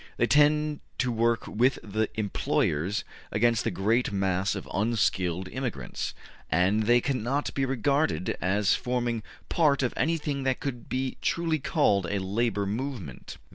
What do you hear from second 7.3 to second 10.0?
be regarded as forming part of